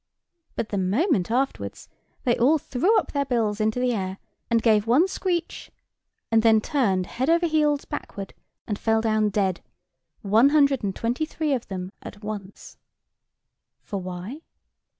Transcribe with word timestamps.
But 0.55 0.69
the 0.69 0.79
moment 0.79 1.29
afterwards, 1.29 1.87
they 2.23 2.35
all 2.35 2.57
threw 2.57 2.97
up 2.97 3.11
their 3.11 3.23
bills 3.23 3.61
into 3.61 3.79
the 3.79 3.93
air, 3.93 4.17
and 4.49 4.59
gave 4.59 4.87
one 4.87 5.07
screech; 5.07 5.69
and 6.31 6.41
then 6.41 6.59
turned 6.59 7.05
head 7.05 7.29
over 7.29 7.45
heels 7.45 7.85
backward, 7.85 8.33
and 8.67 8.79
fell 8.79 9.01
down 9.01 9.29
dead, 9.29 9.61
one 10.23 10.49
hundred 10.49 10.83
and 10.83 10.95
twenty 10.95 11.25
three 11.25 11.53
of 11.53 11.67
them 11.67 11.91
at 12.01 12.23
once. 12.23 12.77
For 13.83 14.01
why? 14.01 14.41